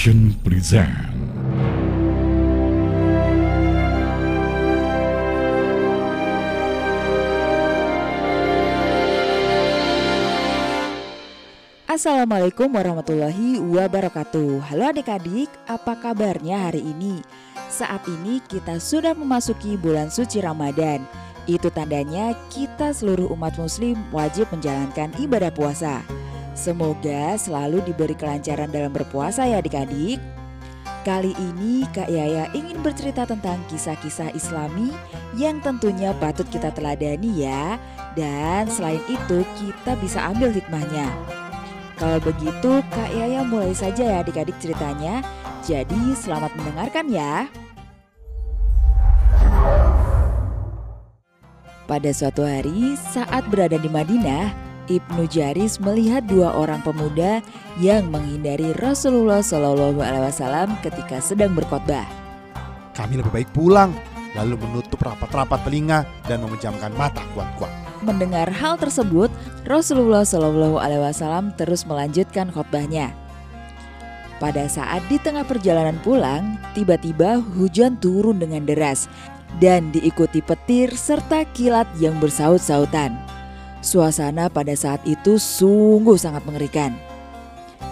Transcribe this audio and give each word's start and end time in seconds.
Present 0.00 0.96
Assalamualaikum 11.84 12.72
warahmatullahi 12.72 13.60
wabarakatuh. 13.60 14.72
Halo 14.72 14.88
adik-adik, 14.88 15.52
apa 15.68 15.92
kabarnya 16.00 16.72
hari 16.72 16.80
ini? 16.80 17.20
Saat 17.68 18.08
ini 18.08 18.40
kita 18.48 18.80
sudah 18.80 19.12
memasuki 19.12 19.76
bulan 19.76 20.08
suci 20.08 20.40
Ramadan. 20.40 21.04
Itu 21.44 21.68
tandanya 21.68 22.32
kita 22.48 22.96
seluruh 22.96 23.28
umat 23.36 23.52
muslim 23.60 24.00
wajib 24.16 24.48
menjalankan 24.48 25.12
ibadah 25.20 25.52
puasa 25.52 26.00
Semoga 26.52 27.38
selalu 27.38 27.80
diberi 27.86 28.14
kelancaran 28.18 28.68
dalam 28.68 28.90
berpuasa 28.90 29.46
ya 29.46 29.62
adik-adik 29.62 30.18
Kali 31.00 31.32
ini 31.38 31.88
Kak 31.96 32.12
Yaya 32.12 32.52
ingin 32.52 32.84
bercerita 32.84 33.24
tentang 33.24 33.56
kisah-kisah 33.72 34.36
islami 34.36 34.92
yang 35.38 35.62
tentunya 35.64 36.12
patut 36.20 36.44
kita 36.52 36.68
teladani 36.74 37.46
ya 37.46 37.80
Dan 38.12 38.68
selain 38.68 39.00
itu 39.08 39.46
kita 39.56 39.96
bisa 40.02 40.28
ambil 40.28 40.52
hikmahnya 40.52 41.08
kalau 42.00 42.16
begitu, 42.16 42.80
Kak 42.88 43.12
Yaya 43.12 43.44
mulai 43.44 43.76
saja 43.76 44.00
ya 44.00 44.24
adik-adik 44.24 44.56
ceritanya. 44.56 45.20
Jadi 45.68 46.16
selamat 46.16 46.56
mendengarkan 46.56 47.12
ya. 47.12 47.44
Pada 51.84 52.10
suatu 52.16 52.40
hari 52.40 52.96
saat 52.96 53.44
berada 53.52 53.76
di 53.76 53.92
Madinah, 53.92 54.69
Ibnu 54.90 55.30
Jaris 55.30 55.78
melihat 55.78 56.26
dua 56.26 56.50
orang 56.50 56.82
pemuda 56.82 57.38
yang 57.78 58.10
menghindari 58.10 58.74
Rasulullah 58.82 59.38
Shallallahu 59.38 60.02
Alaihi 60.02 60.26
Wasallam 60.26 60.74
ketika 60.82 61.22
sedang 61.22 61.54
berkhotbah. 61.54 62.02
Kami 62.98 63.22
lebih 63.22 63.30
baik 63.30 63.50
pulang, 63.54 63.94
lalu 64.34 64.58
menutup 64.58 64.98
rapat-rapat 64.98 65.62
telinga 65.62 66.02
dan 66.26 66.42
memejamkan 66.42 66.90
mata 66.98 67.22
kuat-kuat. 67.38 67.70
Mendengar 68.02 68.50
hal 68.50 68.82
tersebut, 68.82 69.30
Rasulullah 69.62 70.26
Shallallahu 70.26 70.82
Alaihi 70.82 71.06
Wasallam 71.06 71.54
terus 71.54 71.86
melanjutkan 71.86 72.50
khotbahnya. 72.50 73.14
Pada 74.42 74.66
saat 74.66 75.06
di 75.06 75.22
tengah 75.22 75.46
perjalanan 75.46 76.00
pulang, 76.02 76.58
tiba-tiba 76.74 77.38
hujan 77.54 77.94
turun 78.02 78.42
dengan 78.42 78.66
deras 78.66 79.06
dan 79.62 79.94
diikuti 79.94 80.42
petir 80.42 80.90
serta 80.98 81.46
kilat 81.54 81.86
yang 82.02 82.18
bersaut-sautan. 82.18 83.29
Suasana 83.80 84.52
pada 84.52 84.76
saat 84.76 85.00
itu 85.08 85.40
sungguh 85.40 86.20
sangat 86.20 86.44
mengerikan. 86.44 86.92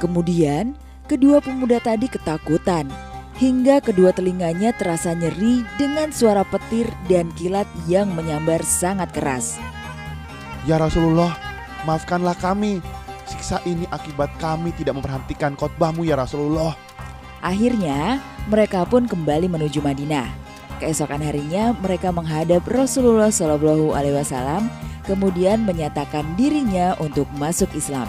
Kemudian, 0.00 0.72
kedua 1.04 1.44
pemuda 1.44 1.76
tadi 1.80 2.08
ketakutan 2.08 2.88
hingga 3.36 3.82
kedua 3.82 4.14
telinganya 4.14 4.72
terasa 4.72 5.12
nyeri 5.12 5.66
dengan 5.76 6.08
suara 6.14 6.46
petir 6.46 6.86
dan 7.10 7.28
kilat 7.36 7.66
yang 7.90 8.08
menyambar 8.16 8.62
sangat 8.64 9.12
keras. 9.12 9.60
Ya 10.64 10.80
Rasulullah, 10.80 11.36
maafkanlah 11.84 12.38
kami. 12.40 12.80
Siksa 13.28 13.60
ini 13.68 13.84
akibat 13.92 14.32
kami 14.40 14.72
tidak 14.76 15.00
memperhatikan 15.00 15.56
khotbahmu 15.56 16.08
ya 16.08 16.16
Rasulullah. 16.16 16.72
Akhirnya, 17.44 18.24
mereka 18.48 18.88
pun 18.88 19.04
kembali 19.04 19.52
menuju 19.52 19.84
Madinah. 19.84 20.43
Keesokan 20.84 21.24
harinya, 21.24 21.72
mereka 21.80 22.12
menghadap 22.12 22.60
Rasulullah 22.68 23.32
Shallallahu 23.32 23.96
Alaihi 23.96 24.20
Wasallam, 24.20 24.68
kemudian 25.08 25.64
menyatakan 25.64 26.36
dirinya 26.36 26.92
untuk 27.00 27.24
masuk 27.40 27.72
Islam. 27.72 28.04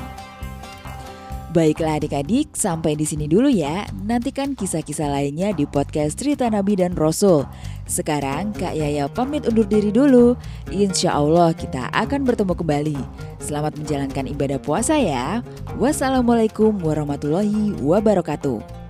Baiklah 1.56 2.04
adik-adik, 2.04 2.52
sampai 2.52 3.00
di 3.00 3.08
sini 3.08 3.32
dulu 3.32 3.48
ya. 3.48 3.88
Nantikan 4.04 4.60
kisah-kisah 4.60 5.08
lainnya 5.08 5.56
di 5.56 5.64
podcast 5.64 6.20
Cerita 6.20 6.52
Nabi 6.52 6.76
dan 6.76 7.00
Rasul. 7.00 7.48
Sekarang 7.88 8.52
Kak 8.52 8.76
Yaya 8.76 9.08
pamit 9.08 9.48
undur 9.48 9.64
diri 9.64 9.96
dulu. 9.96 10.36
Insya 10.68 11.16
Allah 11.16 11.56
kita 11.56 11.88
akan 11.96 12.28
bertemu 12.28 12.60
kembali. 12.60 13.00
Selamat 13.40 13.80
menjalankan 13.80 14.28
ibadah 14.36 14.60
puasa 14.60 15.00
ya. 15.00 15.40
Wassalamualaikum 15.80 16.76
warahmatullahi 16.84 17.80
wabarakatuh. 17.80 18.85